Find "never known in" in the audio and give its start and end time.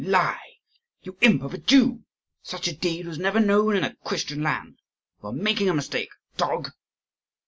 3.19-3.83